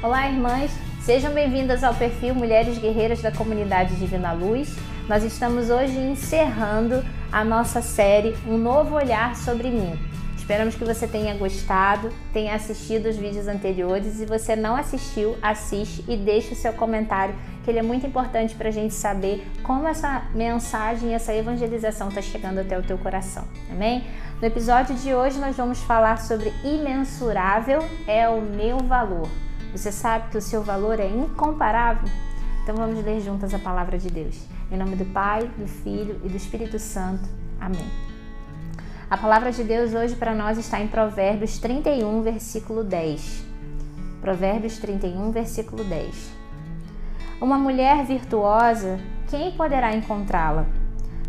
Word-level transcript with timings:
Olá, 0.00 0.28
irmãs! 0.28 0.70
Sejam 1.00 1.32
bem-vindas 1.32 1.82
ao 1.82 1.92
perfil 1.92 2.32
Mulheres 2.32 2.78
Guerreiras 2.78 3.20
da 3.20 3.32
Comunidade 3.32 3.96
Divina 3.96 4.30
Luz. 4.30 4.76
Nós 5.08 5.24
estamos 5.24 5.70
hoje 5.70 5.98
encerrando 5.98 7.04
a 7.32 7.44
nossa 7.44 7.82
série 7.82 8.36
Um 8.46 8.56
Novo 8.56 8.94
Olhar 8.94 9.34
sobre 9.34 9.68
Mim. 9.72 9.98
Esperamos 10.36 10.76
que 10.76 10.84
você 10.84 11.08
tenha 11.08 11.34
gostado, 11.34 12.10
tenha 12.32 12.54
assistido 12.54 13.08
os 13.08 13.16
vídeos 13.16 13.48
anteriores. 13.48 14.14
Se 14.14 14.24
você 14.24 14.54
não 14.54 14.76
assistiu, 14.76 15.36
assiste 15.42 16.04
e 16.06 16.16
deixe 16.16 16.52
o 16.52 16.56
seu 16.56 16.72
comentário, 16.74 17.34
que 17.64 17.70
ele 17.70 17.80
é 17.80 17.82
muito 17.82 18.06
importante 18.06 18.54
para 18.54 18.68
a 18.68 18.72
gente 18.72 18.94
saber 18.94 19.44
como 19.64 19.88
essa 19.88 20.28
mensagem, 20.32 21.12
essa 21.12 21.34
evangelização 21.34 22.08
está 22.08 22.22
chegando 22.22 22.60
até 22.60 22.78
o 22.78 22.84
teu 22.84 22.98
coração. 22.98 23.48
Amém? 23.68 24.04
No 24.40 24.46
episódio 24.46 24.94
de 24.94 25.12
hoje 25.12 25.40
nós 25.40 25.56
vamos 25.56 25.82
falar 25.82 26.20
sobre 26.20 26.54
imensurável 26.62 27.84
é 28.06 28.28
o 28.28 28.40
meu 28.40 28.78
valor. 28.78 29.28
Você 29.72 29.92
sabe 29.92 30.30
que 30.30 30.38
o 30.38 30.42
seu 30.42 30.62
valor 30.62 30.98
é 30.98 31.06
incomparável? 31.06 32.08
Então 32.62 32.74
vamos 32.74 33.04
ler 33.04 33.20
juntas 33.20 33.52
a 33.52 33.58
palavra 33.58 33.98
de 33.98 34.10
Deus. 34.10 34.38
Em 34.70 34.76
nome 34.76 34.96
do 34.96 35.04
Pai, 35.06 35.50
do 35.58 35.66
Filho 35.66 36.20
e 36.24 36.28
do 36.28 36.36
Espírito 36.36 36.78
Santo. 36.78 37.28
Amém. 37.60 37.86
A 39.10 39.16
palavra 39.16 39.50
de 39.50 39.64
Deus 39.64 39.94
hoje 39.94 40.14
para 40.14 40.34
nós 40.34 40.58
está 40.58 40.80
em 40.80 40.88
Provérbios 40.88 41.58
31, 41.58 42.22
versículo 42.22 42.84
10. 42.84 43.44
Provérbios 44.20 44.78
31, 44.78 45.30
versículo 45.30 45.84
10. 45.84 46.32
Uma 47.40 47.56
mulher 47.56 48.04
virtuosa, 48.04 48.98
quem 49.28 49.52
poderá 49.52 49.94
encontrá-la? 49.94 50.66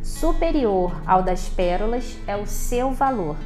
Superior 0.02 0.94
ao 1.06 1.22
das 1.22 1.48
pérolas 1.48 2.18
é 2.26 2.36
o 2.36 2.46
seu 2.46 2.92
valor. 2.92 3.38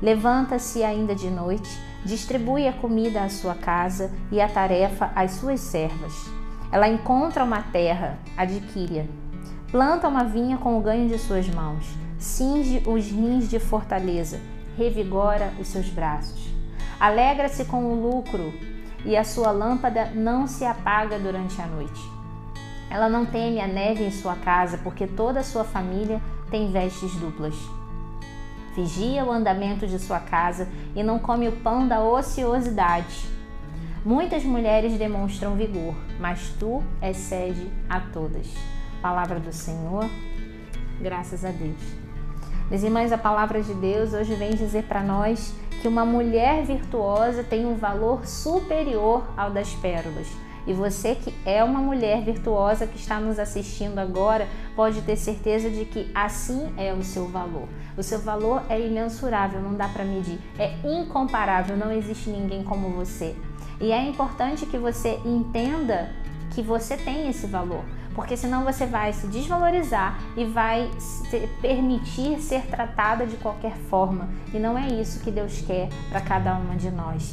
Levanta-se 0.00 0.82
ainda 0.82 1.14
de 1.14 1.28
noite 1.28 1.91
distribui 2.04 2.66
a 2.66 2.72
comida 2.72 3.22
à 3.22 3.28
sua 3.28 3.54
casa 3.54 4.10
e 4.30 4.40
a 4.40 4.48
tarefa 4.48 5.10
às 5.14 5.32
suas 5.32 5.60
servas. 5.60 6.12
Ela 6.70 6.88
encontra 6.88 7.44
uma 7.44 7.62
terra, 7.62 8.18
adquire-a. 8.36 9.04
Planta 9.70 10.08
uma 10.08 10.24
vinha 10.24 10.58
com 10.58 10.78
o 10.78 10.80
ganho 10.80 11.08
de 11.08 11.18
suas 11.18 11.48
mãos. 11.48 11.86
Cinge 12.18 12.82
os 12.86 13.06
rins 13.06 13.48
de 13.48 13.58
fortaleza. 13.58 14.40
Revigora 14.76 15.52
os 15.60 15.68
seus 15.68 15.88
braços. 15.88 16.50
Alegra-se 16.98 17.64
com 17.64 17.84
o 17.84 18.00
lucro 18.00 18.52
e 19.04 19.16
a 19.16 19.24
sua 19.24 19.50
lâmpada 19.50 20.06
não 20.14 20.46
se 20.46 20.64
apaga 20.64 21.18
durante 21.18 21.60
a 21.60 21.66
noite. 21.66 22.00
Ela 22.90 23.08
não 23.08 23.24
teme 23.24 23.60
a 23.60 23.66
neve 23.66 24.04
em 24.04 24.10
sua 24.10 24.36
casa, 24.36 24.78
porque 24.78 25.06
toda 25.06 25.40
a 25.40 25.44
sua 25.44 25.64
família 25.64 26.20
tem 26.50 26.70
vestes 26.70 27.14
duplas 27.16 27.54
vigia 28.74 29.24
o 29.24 29.30
andamento 29.30 29.86
de 29.86 29.98
sua 29.98 30.20
casa 30.20 30.68
e 30.94 31.02
não 31.02 31.18
come 31.18 31.48
o 31.48 31.52
pão 31.52 31.86
da 31.86 32.00
ociosidade. 32.00 33.26
Muitas 34.04 34.42
mulheres 34.44 34.98
demonstram 34.98 35.54
vigor, 35.54 35.94
mas 36.18 36.52
tu 36.58 36.82
excede 37.00 37.70
a 37.88 38.00
todas. 38.00 38.52
Palavra 39.00 39.38
do 39.38 39.52
Senhor, 39.52 40.08
graças 41.00 41.44
a 41.44 41.50
Deus. 41.50 41.80
Meus 42.68 42.82
irmãos, 42.82 43.12
a 43.12 43.18
palavra 43.18 43.62
de 43.62 43.74
Deus 43.74 44.12
hoje 44.12 44.34
vem 44.34 44.54
dizer 44.54 44.84
para 44.84 45.02
nós 45.02 45.54
que 45.80 45.88
uma 45.88 46.04
mulher 46.04 46.64
virtuosa 46.64 47.44
tem 47.44 47.66
um 47.66 47.74
valor 47.74 48.26
superior 48.26 49.24
ao 49.36 49.50
das 49.50 49.74
pérolas. 49.74 50.28
E 50.66 50.72
você 50.72 51.14
que 51.14 51.34
é 51.44 51.62
uma 51.62 51.80
mulher 51.80 52.22
virtuosa 52.22 52.86
que 52.86 52.96
está 52.96 53.18
nos 53.18 53.38
assistindo 53.38 53.98
agora, 53.98 54.48
pode 54.76 55.02
ter 55.02 55.16
certeza 55.16 55.68
de 55.70 55.84
que 55.84 56.10
assim 56.14 56.72
é 56.76 56.92
o 56.92 57.02
seu 57.02 57.26
valor. 57.26 57.68
O 57.96 58.02
seu 58.02 58.20
valor 58.20 58.62
é 58.68 58.80
imensurável, 58.80 59.60
não 59.60 59.74
dá 59.74 59.88
para 59.88 60.04
medir, 60.04 60.38
é 60.58 60.74
incomparável, 60.84 61.76
não 61.76 61.92
existe 61.92 62.30
ninguém 62.30 62.62
como 62.62 62.90
você. 62.90 63.34
E 63.80 63.90
é 63.90 64.02
importante 64.02 64.64
que 64.64 64.78
você 64.78 65.20
entenda 65.24 66.10
que 66.52 66.62
você 66.62 66.96
tem 66.96 67.28
esse 67.28 67.46
valor, 67.46 67.84
porque 68.14 68.36
senão 68.36 68.64
você 68.64 68.86
vai 68.86 69.12
se 69.12 69.26
desvalorizar 69.26 70.18
e 70.36 70.44
vai 70.44 70.88
se 70.98 71.48
permitir 71.60 72.38
ser 72.40 72.62
tratada 72.66 73.26
de 73.26 73.36
qualquer 73.36 73.74
forma. 73.90 74.28
E 74.54 74.58
não 74.58 74.78
é 74.78 74.86
isso 74.86 75.20
que 75.20 75.30
Deus 75.30 75.60
quer 75.62 75.88
para 76.10 76.20
cada 76.20 76.54
uma 76.54 76.76
de 76.76 76.90
nós. 76.90 77.32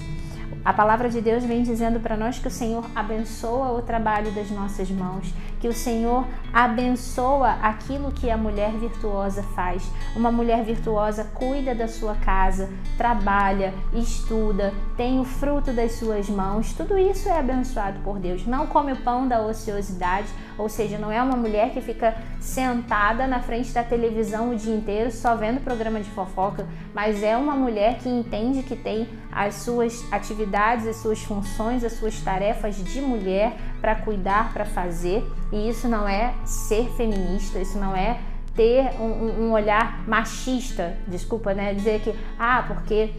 A 0.64 0.74
palavra 0.74 1.10
de 1.10 1.22
Deus 1.22 1.44
vem 1.44 1.64
dizendo 1.64 2.00
para 2.00 2.18
nós 2.18 2.38
que 2.38 2.48
o 2.48 2.52
Senhor 2.52 2.86
abençoa 2.96 3.72
o 3.72 3.82
trabalho 3.82 4.32
das 4.32 4.52
nossas 4.52 4.90
mãos, 4.92 5.34
que 5.60 5.68
o 5.68 5.74
Senhor 5.74 6.26
abençoa 6.54 7.52
aquilo 7.62 8.12
que 8.12 8.30
a 8.30 8.38
mulher 8.38 8.72
virtuosa 8.72 9.44
faz. 9.56 9.90
Uma 10.16 10.32
mulher 10.32 10.64
virtuosa 10.64 11.24
cuida 11.34 11.76
da 11.76 11.88
sua 11.88 12.16
casa, 12.16 12.70
trabalha, 12.98 13.74
estuda, 13.94 14.74
tem 14.98 15.20
o 15.20 15.26
fruto 15.26 15.72
das 15.72 15.94
suas 15.94 16.30
mãos. 16.30 16.74
Tudo 16.74 16.98
isso 16.98 17.30
é 17.30 17.38
abençoado 17.38 18.00
por 18.00 18.20
Deus. 18.20 18.46
Não 18.46 18.68
come 18.68 18.94
o 18.94 19.04
pão 19.04 19.28
da 19.28 19.42
ociosidade, 19.42 20.28
ou 20.58 20.68
seja, 20.70 20.98
não 20.98 21.12
é 21.12 21.22
uma 21.22 21.36
mulher 21.36 21.72
que 21.72 21.82
fica 21.82 22.16
sentada 22.40 23.28
na 23.28 23.42
frente 23.42 23.72
da 23.72 23.84
televisão 23.84 24.52
o 24.52 24.56
dia 24.56 24.76
inteiro 24.76 25.12
só 25.12 25.36
vendo 25.36 25.64
programa 25.64 26.00
de 26.00 26.10
fofoca, 26.12 26.66
mas 26.94 27.22
é 27.22 27.36
uma 27.36 27.54
mulher 27.56 27.98
que 28.00 28.10
entende 28.10 28.64
que 28.64 28.76
tem 28.76 29.08
as 29.32 29.56
suas 29.56 30.06
atividades, 30.12 30.88
as 30.88 30.98
suas 30.98 31.22
funções, 31.22 31.84
as 31.84 31.94
suas 31.94 32.20
tarefas 32.22 32.76
de 32.76 33.02
mulher 33.02 33.56
para 33.82 33.96
cuidar, 33.96 34.54
para 34.54 34.66
fazer. 34.66 35.26
E 35.52 35.70
isso 35.70 35.88
não 35.88 36.08
é 36.08 36.34
ser 36.46 36.90
feminista, 36.96 37.60
isso 37.60 37.78
não 37.78 37.96
é 37.96 38.20
ter 38.56 38.92
um, 39.00 39.46
um 39.46 39.52
olhar 39.52 40.04
machista, 40.08 40.98
desculpa, 41.08 41.54
né? 41.54 41.74
Dizer 41.74 42.02
que, 42.02 42.14
ah, 42.38 42.64
porque 42.68 43.12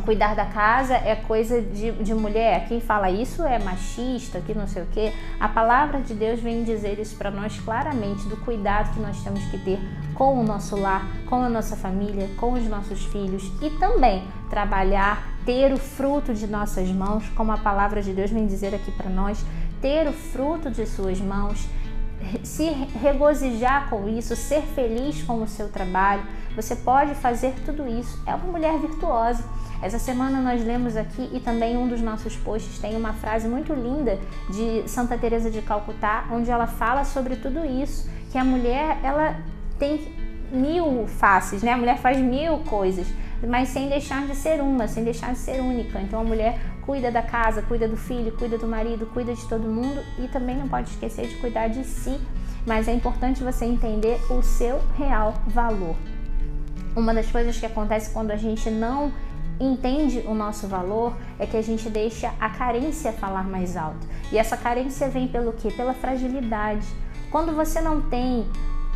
cuidar 0.00 0.34
da 0.34 0.46
casa 0.46 0.94
é 0.94 1.14
coisa 1.14 1.60
de, 1.60 1.92
de 1.92 2.14
mulher. 2.14 2.66
Quem 2.66 2.80
fala 2.80 3.10
isso 3.10 3.42
é 3.44 3.58
machista, 3.58 4.40
que 4.40 4.54
não 4.54 4.66
sei 4.66 4.82
o 4.82 4.86
quê. 4.86 5.12
A 5.38 5.48
palavra 5.48 6.00
de 6.00 6.14
Deus 6.14 6.40
vem 6.40 6.64
dizer 6.64 6.98
isso 6.98 7.16
para 7.16 7.30
nós 7.30 7.58
claramente, 7.60 8.26
do 8.28 8.36
cuidado 8.38 8.92
que 8.92 9.00
nós 9.00 9.22
temos 9.22 9.44
que 9.46 9.58
ter 9.58 9.78
com 10.14 10.38
o 10.38 10.42
nosso 10.42 10.76
lar, 10.76 11.06
com 11.26 11.36
a 11.36 11.48
nossa 11.48 11.76
família, 11.76 12.28
com 12.36 12.52
os 12.52 12.66
nossos 12.66 13.04
filhos 13.06 13.50
e 13.60 13.70
também 13.78 14.24
trabalhar, 14.48 15.28
ter 15.44 15.72
o 15.72 15.76
fruto 15.76 16.32
de 16.32 16.46
nossas 16.46 16.88
mãos, 16.90 17.28
como 17.30 17.52
a 17.52 17.58
palavra 17.58 18.00
de 18.00 18.12
Deus 18.12 18.30
vem 18.30 18.46
dizer 18.46 18.74
aqui 18.74 18.90
para 18.92 19.10
nós, 19.10 19.44
ter 19.84 20.08
o 20.08 20.14
fruto 20.14 20.70
de 20.70 20.86
suas 20.86 21.20
mãos, 21.20 21.68
se 22.42 22.64
regozijar 23.02 23.90
com 23.90 24.08
isso, 24.08 24.34
ser 24.34 24.62
feliz 24.62 25.22
com 25.24 25.42
o 25.42 25.46
seu 25.46 25.68
trabalho. 25.68 26.22
Você 26.56 26.74
pode 26.74 27.14
fazer 27.14 27.52
tudo 27.66 27.86
isso. 27.86 28.18
É 28.26 28.34
uma 28.34 28.50
mulher 28.50 28.78
virtuosa. 28.78 29.44
Essa 29.82 29.98
semana 29.98 30.40
nós 30.40 30.64
lemos 30.64 30.96
aqui 30.96 31.28
e 31.34 31.38
também 31.38 31.76
um 31.76 31.86
dos 31.86 32.00
nossos 32.00 32.34
posts 32.34 32.78
tem 32.78 32.96
uma 32.96 33.12
frase 33.12 33.46
muito 33.46 33.74
linda 33.74 34.18
de 34.48 34.88
Santa 34.88 35.18
Teresa 35.18 35.50
de 35.50 35.60
Calcutá, 35.60 36.28
onde 36.32 36.50
ela 36.50 36.66
fala 36.66 37.04
sobre 37.04 37.36
tudo 37.36 37.62
isso, 37.66 38.08
que 38.32 38.38
a 38.38 38.44
mulher 38.44 38.98
ela 39.02 39.36
tem 39.78 40.00
mil 40.50 41.06
faces, 41.06 41.62
né? 41.62 41.72
A 41.72 41.76
mulher 41.76 41.98
faz 41.98 42.16
mil 42.16 42.60
coisas, 42.60 43.06
mas 43.46 43.68
sem 43.68 43.90
deixar 43.90 44.26
de 44.26 44.34
ser 44.34 44.62
uma, 44.62 44.88
sem 44.88 45.04
deixar 45.04 45.32
de 45.32 45.38
ser 45.38 45.60
única. 45.60 46.00
Então 46.00 46.20
a 46.20 46.24
mulher 46.24 46.58
cuida 46.84 47.10
da 47.10 47.22
casa, 47.22 47.62
cuida 47.62 47.88
do 47.88 47.96
filho, 47.96 48.32
cuida 48.32 48.58
do 48.58 48.66
marido, 48.66 49.06
cuida 49.06 49.34
de 49.34 49.46
todo 49.48 49.62
mundo 49.62 50.02
e 50.18 50.28
também 50.28 50.56
não 50.56 50.68
pode 50.68 50.90
esquecer 50.90 51.26
de 51.26 51.36
cuidar 51.36 51.68
de 51.68 51.84
si. 51.84 52.20
Mas 52.66 52.88
é 52.88 52.92
importante 52.92 53.42
você 53.42 53.64
entender 53.64 54.18
o 54.30 54.42
seu 54.42 54.80
real 54.96 55.34
valor. 55.46 55.96
Uma 56.96 57.12
das 57.12 57.30
coisas 57.30 57.58
que 57.58 57.66
acontece 57.66 58.10
quando 58.10 58.30
a 58.30 58.36
gente 58.36 58.70
não 58.70 59.12
entende 59.60 60.20
o 60.26 60.34
nosso 60.34 60.66
valor 60.66 61.16
é 61.38 61.46
que 61.46 61.56
a 61.56 61.62
gente 61.62 61.88
deixa 61.88 62.32
a 62.40 62.48
carência 62.50 63.12
falar 63.12 63.44
mais 63.44 63.76
alto. 63.76 64.06
E 64.32 64.38
essa 64.38 64.56
carência 64.56 65.08
vem 65.08 65.28
pelo 65.28 65.52
quê? 65.52 65.70
Pela 65.70 65.94
fragilidade. 65.94 66.86
Quando 67.30 67.54
você 67.54 67.80
não 67.80 68.00
tem 68.00 68.46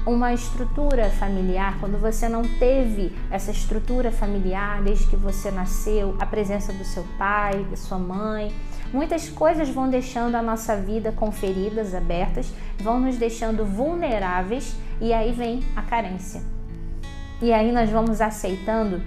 uma 0.06 0.32
estrutura 0.32 1.10
familiar, 1.10 1.78
quando 1.80 1.98
você 1.98 2.28
não 2.28 2.42
teve 2.42 3.14
essa 3.30 3.50
estrutura 3.50 4.10
familiar 4.10 4.82
desde 4.82 5.06
que 5.06 5.16
você 5.16 5.50
nasceu, 5.50 6.16
a 6.18 6.26
presença 6.26 6.72
do 6.72 6.84
seu 6.84 7.04
pai, 7.18 7.64
da 7.70 7.76
sua 7.76 7.98
mãe, 7.98 8.54
muitas 8.92 9.28
coisas 9.28 9.68
vão 9.68 9.88
deixando 9.88 10.34
a 10.34 10.42
nossa 10.42 10.76
vida 10.76 11.12
com 11.12 11.30
feridas 11.30 11.94
abertas, 11.94 12.52
vão 12.78 13.00
nos 13.00 13.16
deixando 13.16 13.64
vulneráveis 13.64 14.74
e 15.00 15.12
aí 15.12 15.32
vem 15.32 15.62
a 15.76 15.82
carência. 15.82 16.42
E 17.40 17.52
aí 17.52 17.70
nós 17.70 17.90
vamos 17.90 18.20
aceitando 18.20 19.00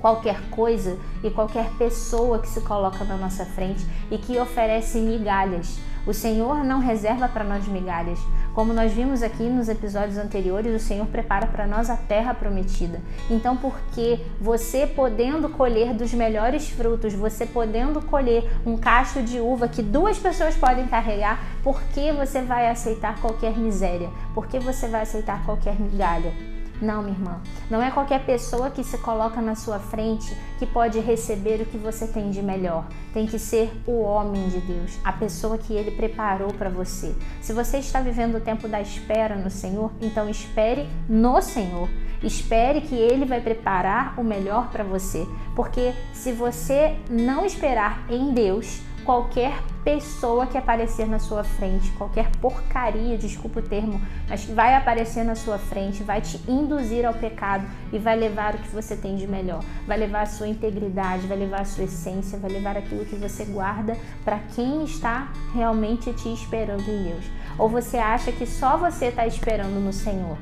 qualquer 0.00 0.40
coisa 0.50 0.98
e 1.22 1.30
qualquer 1.30 1.70
pessoa 1.78 2.40
que 2.40 2.48
se 2.48 2.60
coloca 2.62 3.04
na 3.04 3.16
nossa 3.16 3.44
frente 3.44 3.86
e 4.10 4.18
que 4.18 4.38
oferece 4.38 4.98
migalhas. 4.98 5.78
O 6.04 6.12
Senhor 6.12 6.64
não 6.64 6.80
reserva 6.80 7.28
para 7.28 7.44
nós 7.44 7.66
migalhas. 7.68 8.18
Como 8.54 8.74
nós 8.74 8.92
vimos 8.92 9.22
aqui 9.22 9.44
nos 9.44 9.68
episódios 9.68 10.18
anteriores, 10.18 10.74
o 10.74 10.84
Senhor 10.84 11.06
prepara 11.06 11.46
para 11.46 11.66
nós 11.66 11.88
a 11.88 11.96
terra 11.96 12.34
prometida. 12.34 13.00
Então, 13.30 13.56
porque 13.56 14.20
você 14.38 14.86
podendo 14.86 15.48
colher 15.48 15.94
dos 15.94 16.12
melhores 16.12 16.68
frutos, 16.68 17.14
você 17.14 17.46
podendo 17.46 18.02
colher 18.02 18.44
um 18.66 18.76
cacho 18.76 19.22
de 19.22 19.40
uva 19.40 19.68
que 19.68 19.82
duas 19.82 20.18
pessoas 20.18 20.54
podem 20.54 20.86
carregar, 20.86 21.42
por 21.62 21.82
que 21.94 22.12
você 22.12 22.42
vai 22.42 22.68
aceitar 22.68 23.20
qualquer 23.20 23.56
miséria? 23.56 24.10
Por 24.34 24.46
que 24.46 24.58
você 24.58 24.86
vai 24.86 25.02
aceitar 25.02 25.44
qualquer 25.46 25.80
migalha? 25.80 26.51
Não, 26.82 27.00
minha 27.00 27.14
irmã. 27.14 27.40
Não 27.70 27.80
é 27.80 27.92
qualquer 27.92 28.26
pessoa 28.26 28.68
que 28.68 28.82
se 28.82 28.98
coloca 28.98 29.40
na 29.40 29.54
sua 29.54 29.78
frente 29.78 30.36
que 30.58 30.66
pode 30.66 30.98
receber 30.98 31.60
o 31.60 31.64
que 31.64 31.78
você 31.78 32.08
tem 32.08 32.28
de 32.30 32.42
melhor. 32.42 32.84
Tem 33.14 33.24
que 33.24 33.38
ser 33.38 33.70
o 33.86 34.00
homem 34.00 34.48
de 34.48 34.58
Deus, 34.58 34.98
a 35.04 35.12
pessoa 35.12 35.56
que 35.56 35.72
ele 35.72 35.92
preparou 35.92 36.52
para 36.52 36.68
você. 36.68 37.14
Se 37.40 37.52
você 37.52 37.78
está 37.78 38.00
vivendo 38.00 38.34
o 38.34 38.40
tempo 38.40 38.66
da 38.66 38.80
espera 38.80 39.36
no 39.36 39.48
Senhor, 39.48 39.92
então 40.00 40.28
espere 40.28 40.88
no 41.08 41.40
Senhor. 41.40 41.88
Espere 42.20 42.80
que 42.80 42.96
ele 42.96 43.24
vai 43.24 43.40
preparar 43.40 44.18
o 44.18 44.24
melhor 44.24 44.68
para 44.70 44.82
você, 44.82 45.24
porque 45.54 45.92
se 46.12 46.32
você 46.32 46.96
não 47.08 47.46
esperar 47.46 48.04
em 48.10 48.32
Deus, 48.32 48.80
qualquer 49.04 49.62
pessoa 49.84 50.46
que 50.46 50.56
aparecer 50.56 51.06
na 51.06 51.18
sua 51.18 51.42
frente, 51.42 51.90
qualquer 51.92 52.30
porcaria, 52.36 53.18
desculpa 53.18 53.60
o 53.60 53.62
termo, 53.62 54.00
mas 54.28 54.44
que 54.44 54.52
vai 54.52 54.74
aparecer 54.74 55.24
na 55.24 55.34
sua 55.34 55.58
frente, 55.58 56.02
vai 56.02 56.20
te 56.20 56.40
induzir 56.48 57.04
ao 57.04 57.14
pecado 57.14 57.66
e 57.92 57.98
vai 57.98 58.16
levar 58.16 58.54
o 58.54 58.58
que 58.58 58.68
você 58.68 58.96
tem 58.96 59.16
de 59.16 59.26
melhor, 59.26 59.62
vai 59.86 59.98
levar 59.98 60.22
a 60.22 60.26
sua 60.26 60.46
integridade, 60.46 61.26
vai 61.26 61.36
levar 61.36 61.62
a 61.62 61.64
sua 61.64 61.84
essência, 61.84 62.38
vai 62.38 62.50
levar 62.50 62.76
aquilo 62.76 63.04
que 63.04 63.16
você 63.16 63.44
guarda 63.44 63.96
para 64.24 64.38
quem 64.54 64.84
está 64.84 65.32
realmente 65.54 66.12
te 66.12 66.32
esperando 66.32 66.88
em 66.88 67.04
Deus. 67.04 67.24
Ou 67.58 67.68
você 67.68 67.96
acha 67.96 68.30
que 68.32 68.46
só 68.46 68.76
você 68.76 69.06
está 69.06 69.26
esperando 69.26 69.80
no 69.80 69.92
Senhor? 69.92 70.38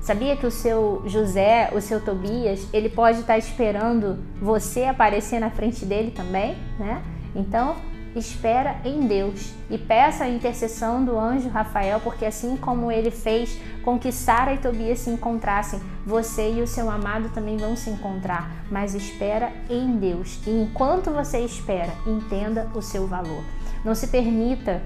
Sabia 0.00 0.36
que 0.36 0.46
o 0.46 0.52
seu 0.52 1.02
José, 1.06 1.70
o 1.74 1.80
seu 1.80 2.00
Tobias, 2.00 2.68
ele 2.72 2.88
pode 2.88 3.18
estar 3.18 3.36
esperando 3.36 4.16
você 4.40 4.84
aparecer 4.84 5.40
na 5.40 5.50
frente 5.50 5.84
dele 5.84 6.12
também, 6.12 6.56
né? 6.78 7.02
Então, 7.34 7.74
espera 8.18 8.76
em 8.84 9.06
Deus 9.06 9.52
e 9.70 9.76
peça 9.76 10.24
a 10.24 10.28
intercessão 10.28 11.04
do 11.04 11.18
anjo 11.18 11.48
Rafael, 11.48 12.00
porque 12.00 12.24
assim 12.24 12.56
como 12.56 12.90
ele 12.90 13.10
fez 13.10 13.60
com 13.84 13.98
que 13.98 14.10
Sara 14.10 14.54
e 14.54 14.58
Tobias 14.58 15.00
se 15.00 15.10
encontrassem, 15.10 15.80
você 16.04 16.54
e 16.54 16.62
o 16.62 16.66
seu 16.66 16.90
amado 16.90 17.28
também 17.30 17.56
vão 17.56 17.76
se 17.76 17.90
encontrar. 17.90 18.50
Mas 18.70 18.94
espera 18.94 19.52
em 19.68 19.96
Deus. 19.96 20.40
E 20.46 20.50
enquanto 20.50 21.10
você 21.10 21.40
espera, 21.40 21.92
entenda 22.06 22.70
o 22.74 22.80
seu 22.80 23.06
valor. 23.06 23.44
Não 23.84 23.94
se 23.94 24.08
permita 24.08 24.82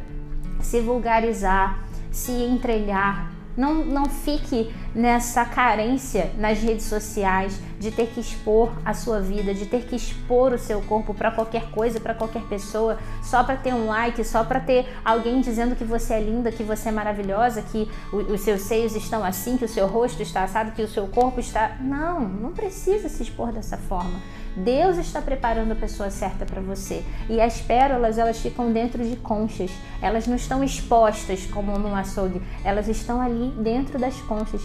se 0.60 0.80
vulgarizar, 0.80 1.78
se 2.10 2.32
entregar, 2.32 3.30
não, 3.56 3.84
não 3.84 4.06
fique 4.06 4.72
nessa 4.94 5.44
carência 5.44 6.32
nas 6.36 6.58
redes 6.58 6.86
sociais 6.86 7.60
de 7.78 7.90
ter 7.90 8.08
que 8.08 8.20
expor 8.20 8.72
a 8.84 8.92
sua 8.92 9.20
vida, 9.20 9.54
de 9.54 9.64
ter 9.64 9.86
que 9.86 9.96
expor 9.96 10.52
o 10.52 10.58
seu 10.58 10.82
corpo 10.82 11.14
para 11.14 11.30
qualquer 11.30 11.70
coisa, 11.70 11.98
para 11.98 12.14
qualquer 12.14 12.42
pessoa, 12.42 12.98
só 13.22 13.42
para 13.42 13.56
ter 13.56 13.72
um 13.72 13.86
like, 13.86 14.22
só 14.24 14.44
para 14.44 14.60
ter 14.60 14.86
alguém 15.04 15.40
dizendo 15.40 15.74
que 15.74 15.84
você 15.84 16.14
é 16.14 16.20
linda, 16.20 16.52
que 16.52 16.62
você 16.62 16.90
é 16.90 16.92
maravilhosa, 16.92 17.62
que 17.62 17.88
os 18.12 18.42
seus 18.42 18.62
seios 18.62 18.94
estão 18.94 19.24
assim, 19.24 19.56
que 19.56 19.64
o 19.64 19.68
seu 19.68 19.86
rosto 19.86 20.22
está 20.22 20.44
assado, 20.44 20.72
que 20.72 20.82
o 20.82 20.88
seu 20.88 21.06
corpo 21.08 21.40
está. 21.40 21.76
Não, 21.80 22.20
não 22.20 22.52
precisa 22.52 23.08
se 23.08 23.22
expor 23.22 23.50
dessa 23.52 23.76
forma. 23.76 24.20
Deus 24.56 24.98
está 24.98 25.22
preparando 25.22 25.72
a 25.72 25.76
pessoa 25.76 26.10
certa 26.10 26.44
para 26.44 26.60
você. 26.60 27.04
E 27.28 27.40
as 27.40 27.60
pérolas, 27.60 28.18
elas 28.18 28.40
ficam 28.40 28.72
dentro 28.72 29.02
de 29.02 29.16
conchas. 29.16 29.70
Elas 30.02 30.26
não 30.26 30.36
estão 30.36 30.62
expostas 30.64 31.46
como 31.46 31.78
no 31.78 31.94
açougue. 31.94 32.42
Elas 32.64 32.88
estão 32.88 33.20
ali 33.20 33.50
dentro 33.62 33.98
das 33.98 34.16
conchas 34.22 34.62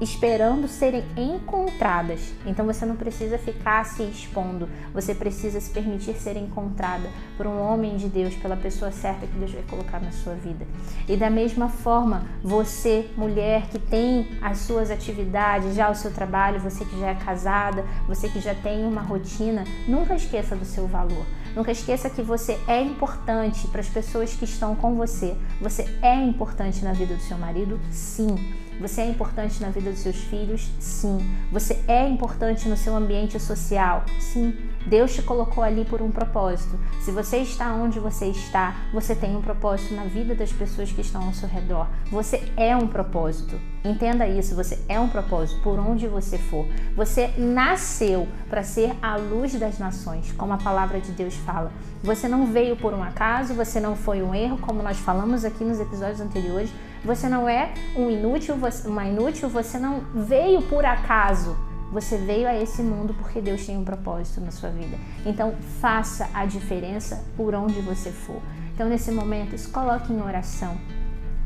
esperando 0.00 0.66
serem 0.66 1.04
encontradas. 1.16 2.32
Então 2.44 2.66
você 2.66 2.84
não 2.84 2.96
precisa 2.96 3.38
ficar 3.38 3.84
se 3.84 4.02
expondo, 4.02 4.68
você 4.92 5.14
precisa 5.14 5.60
se 5.60 5.70
permitir 5.70 6.14
ser 6.14 6.36
encontrada 6.36 7.08
por 7.36 7.46
um 7.46 7.60
homem 7.60 7.96
de 7.96 8.08
Deus, 8.08 8.34
pela 8.34 8.56
pessoa 8.56 8.90
certa 8.90 9.26
que 9.26 9.38
Deus 9.38 9.52
vai 9.52 9.62
colocar 9.62 10.00
na 10.00 10.10
sua 10.10 10.34
vida. 10.34 10.66
E 11.08 11.16
da 11.16 11.30
mesma 11.30 11.68
forma, 11.68 12.24
você, 12.42 13.08
mulher 13.16 13.68
que 13.68 13.78
tem 13.78 14.28
as 14.42 14.58
suas 14.58 14.90
atividades, 14.90 15.74
já 15.74 15.90
o 15.90 15.94
seu 15.94 16.12
trabalho, 16.12 16.60
você 16.60 16.84
que 16.84 16.98
já 16.98 17.08
é 17.08 17.14
casada, 17.14 17.84
você 18.06 18.28
que 18.28 18.40
já 18.40 18.54
tem 18.54 18.84
uma 18.84 19.00
rotina, 19.00 19.64
nunca 19.86 20.14
esqueça 20.14 20.56
do 20.56 20.64
seu 20.64 20.86
valor. 20.86 21.24
Nunca 21.54 21.70
esqueça 21.70 22.10
que 22.10 22.20
você 22.20 22.58
é 22.66 22.82
importante 22.82 23.68
para 23.68 23.80
as 23.80 23.88
pessoas 23.88 24.34
que 24.34 24.44
estão 24.44 24.74
com 24.74 24.96
você. 24.96 25.36
Você 25.60 25.82
é 26.02 26.14
importante 26.16 26.84
na 26.84 26.92
vida 26.92 27.14
do 27.14 27.22
seu 27.22 27.38
marido? 27.38 27.80
Sim. 27.90 28.36
Você 28.80 29.02
é 29.02 29.08
importante 29.08 29.60
na 29.60 29.68
vida 29.68 29.90
dos 29.90 30.00
seus 30.00 30.16
filhos? 30.16 30.68
Sim. 30.80 31.18
Você 31.52 31.84
é 31.86 32.08
importante 32.08 32.68
no 32.68 32.76
seu 32.76 32.96
ambiente 32.96 33.38
social? 33.38 34.04
Sim. 34.18 34.52
Deus 34.86 35.14
te 35.14 35.22
colocou 35.22 35.64
ali 35.64 35.84
por 35.84 36.02
um 36.02 36.10
propósito. 36.10 36.78
Se 37.00 37.10
você 37.10 37.38
está 37.38 37.72
onde 37.72 37.98
você 37.98 38.26
está, 38.26 38.76
você 38.92 39.14
tem 39.14 39.36
um 39.36 39.42
propósito 39.42 39.94
na 39.94 40.04
vida 40.04 40.34
das 40.34 40.52
pessoas 40.52 40.92
que 40.92 41.00
estão 41.00 41.24
ao 41.24 41.32
seu 41.32 41.48
redor. 41.48 41.86
Você 42.10 42.42
é 42.56 42.76
um 42.76 42.86
propósito. 42.86 43.58
Entenda 43.84 44.26
isso, 44.26 44.54
você 44.54 44.78
é 44.88 44.98
um 44.98 45.08
propósito 45.08 45.60
por 45.62 45.78
onde 45.78 46.08
você 46.08 46.38
for. 46.38 46.66
Você 46.96 47.28
nasceu 47.36 48.26
para 48.48 48.62
ser 48.62 48.94
a 49.02 49.16
luz 49.16 49.54
das 49.54 49.78
nações, 49.78 50.32
como 50.32 50.54
a 50.54 50.58
palavra 50.58 51.00
de 51.00 51.12
Deus 51.12 51.34
fala. 51.34 51.70
Você 52.02 52.28
não 52.28 52.46
veio 52.46 52.76
por 52.76 52.94
um 52.94 53.02
acaso, 53.02 53.54
você 53.54 53.80
não 53.80 53.94
foi 53.94 54.22
um 54.22 54.34
erro, 54.34 54.58
como 54.58 54.82
nós 54.82 54.98
falamos 54.98 55.44
aqui 55.44 55.64
nos 55.64 55.80
episódios 55.80 56.20
anteriores. 56.20 56.70
Você 57.04 57.28
não 57.28 57.46
é 57.46 57.74
um 57.94 58.10
inútil, 58.10 58.56
uma 58.86 59.04
inútil, 59.04 59.48
você 59.50 59.78
não 59.78 60.00
veio 60.14 60.62
por 60.62 60.84
acaso. 60.86 61.54
Você 61.94 62.18
veio 62.18 62.48
a 62.48 62.60
esse 62.60 62.82
mundo 62.82 63.14
porque 63.14 63.40
Deus 63.40 63.64
tem 63.64 63.78
um 63.78 63.84
propósito 63.84 64.40
na 64.40 64.50
sua 64.50 64.68
vida. 64.68 64.98
Então, 65.24 65.54
faça 65.80 66.28
a 66.34 66.44
diferença 66.44 67.24
por 67.36 67.54
onde 67.54 67.80
você 67.80 68.10
for. 68.10 68.42
Então, 68.74 68.88
nesse 68.88 69.12
momento, 69.12 69.56
se 69.56 69.68
coloque 69.68 70.12
em 70.12 70.20
oração 70.20 70.76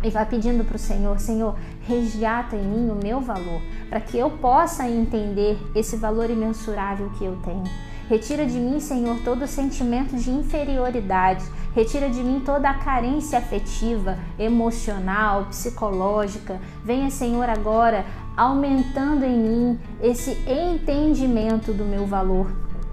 e 0.03 0.09
vá 0.09 0.25
pedindo 0.25 0.65
para 0.65 0.77
o 0.77 0.79
Senhor: 0.79 1.19
Senhor, 1.21 1.55
resgata 1.83 2.56
em 2.56 2.65
mim 2.65 2.89
o 2.89 2.95
meu 2.95 3.21
valor, 3.21 3.61
para 3.91 4.00
que 4.00 4.17
eu 4.17 4.31
possa 4.31 4.89
entender 4.89 5.59
esse 5.75 5.97
valor 5.99 6.31
imensurável 6.31 7.11
que 7.19 7.27
eu 7.27 7.37
tenho. 7.45 7.65
Retira 8.09 8.47
de 8.47 8.56
mim, 8.56 8.81
Senhor, 8.81 9.19
todo 9.23 9.47
sentimento 9.47 10.17
de 10.17 10.31
inferioridade. 10.31 11.45
Retira 11.75 12.09
de 12.09 12.23
mim 12.23 12.41
toda 12.44 12.69
a 12.69 12.75
carência 12.75 13.38
afetiva, 13.38 14.19
emocional, 14.38 15.47
psicológica. 15.47 16.61
Venha, 16.85 17.11
Senhor, 17.11 17.49
agora 17.49 18.05
aumentando 18.37 19.25
em 19.25 19.38
mim 19.38 19.81
esse 20.00 20.31
entendimento 20.47 21.73
do 21.73 21.85
meu 21.85 22.06
valor. 22.06 22.50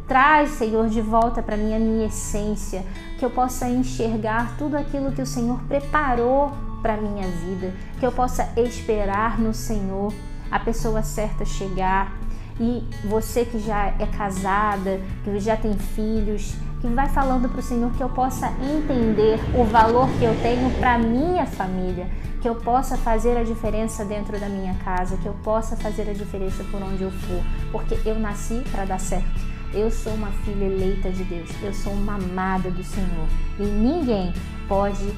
Traz, 0.07 0.51
Senhor, 0.51 0.87
de 0.87 1.01
volta 1.01 1.41
para 1.41 1.57
mim 1.57 1.73
a 1.73 1.79
minha 1.79 2.07
essência, 2.07 2.83
que 3.17 3.25
eu 3.25 3.29
possa 3.29 3.67
enxergar 3.67 4.55
tudo 4.57 4.77
aquilo 4.77 5.11
que 5.11 5.21
o 5.21 5.25
Senhor 5.25 5.59
preparou 5.67 6.51
para 6.81 6.97
minha 6.97 7.27
vida, 7.27 7.73
que 7.99 8.05
eu 8.05 8.11
possa 8.11 8.47
esperar 8.55 9.39
no 9.39 9.51
Senhor 9.51 10.13
a 10.51 10.59
pessoa 10.59 11.01
certa 11.01 11.43
chegar. 11.43 12.13
E 12.59 12.87
você 13.03 13.43
que 13.43 13.59
já 13.59 13.87
é 13.99 14.05
casada, 14.05 15.01
que 15.23 15.39
já 15.39 15.57
tem 15.57 15.73
filhos, 15.73 16.55
que 16.87 16.93
vai 16.93 17.09
falando 17.09 17.49
para 17.49 17.59
o 17.59 17.63
Senhor 17.63 17.91
que 17.93 18.01
eu 18.01 18.09
possa 18.09 18.47
entender 18.61 19.39
o 19.59 19.63
valor 19.63 20.07
que 20.19 20.23
eu 20.23 20.39
tenho 20.41 20.69
para 20.77 20.99
minha 20.99 21.45
família, 21.45 22.07
que 22.41 22.47
eu 22.47 22.55
possa 22.55 22.95
fazer 22.95 23.35
a 23.37 23.43
diferença 23.43 24.05
dentro 24.05 24.39
da 24.39 24.47
minha 24.47 24.75
casa, 24.75 25.17
que 25.17 25.25
eu 25.25 25.33
possa 25.43 25.75
fazer 25.75 26.07
a 26.09 26.13
diferença 26.13 26.63
por 26.65 26.81
onde 26.81 27.01
eu 27.01 27.11
for, 27.11 27.41
porque 27.71 27.97
eu 28.05 28.19
nasci 28.19 28.61
para 28.71 28.85
dar 28.85 28.99
certo. 28.99 29.55
Eu 29.73 29.89
sou 29.89 30.13
uma 30.13 30.31
filha 30.43 30.65
eleita 30.65 31.09
de 31.09 31.23
Deus, 31.23 31.49
eu 31.63 31.73
sou 31.73 31.91
uma 31.91 32.15
amada 32.15 32.69
do 32.69 32.83
Senhor 32.83 33.27
e 33.59 33.63
ninguém 33.63 34.31
pode 34.67 35.11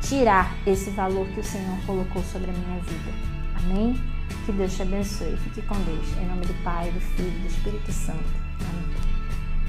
tirar 0.00 0.54
esse 0.64 0.90
valor 0.90 1.26
que 1.28 1.40
o 1.40 1.44
Senhor 1.44 1.76
colocou 1.86 2.22
sobre 2.22 2.50
a 2.50 2.54
minha 2.54 2.78
vida. 2.80 3.10
Amém? 3.56 4.00
Que 4.46 4.52
Deus 4.52 4.74
te 4.74 4.82
abençoe. 4.82 5.36
Fique 5.38 5.60
com 5.62 5.74
Deus. 5.80 6.16
Em 6.16 6.26
nome 6.26 6.46
do 6.46 6.54
Pai, 6.62 6.90
do 6.90 7.00
Filho 7.00 7.28
e 7.28 7.40
do 7.40 7.46
Espírito 7.48 7.92
Santo. 7.92 8.49